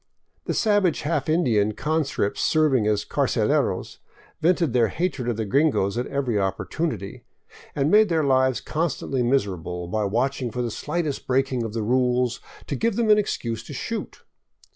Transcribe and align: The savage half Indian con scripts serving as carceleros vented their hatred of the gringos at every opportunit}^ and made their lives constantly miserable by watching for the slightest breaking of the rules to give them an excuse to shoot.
The 0.45 0.55
savage 0.55 1.01
half 1.01 1.29
Indian 1.29 1.73
con 1.73 2.03
scripts 2.05 2.41
serving 2.41 2.87
as 2.87 3.05
carceleros 3.05 3.99
vented 4.41 4.73
their 4.73 4.87
hatred 4.87 5.29
of 5.29 5.37
the 5.37 5.45
gringos 5.45 5.95
at 5.95 6.07
every 6.07 6.37
opportunit}^ 6.37 7.21
and 7.75 7.91
made 7.91 8.09
their 8.09 8.23
lives 8.23 8.61
constantly 8.61 9.21
miserable 9.21 9.87
by 9.87 10.05
watching 10.05 10.49
for 10.49 10.63
the 10.63 10.71
slightest 10.71 11.27
breaking 11.27 11.61
of 11.61 11.73
the 11.73 11.83
rules 11.83 12.39
to 12.65 12.75
give 12.75 12.95
them 12.95 13.11
an 13.11 13.19
excuse 13.19 13.61
to 13.65 13.73
shoot. 13.73 14.23